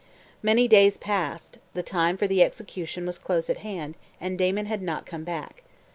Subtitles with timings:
[0.41, 4.81] Many days passed, the time for the execution was close at hand, and Damon had
[4.81, 5.61] not come back.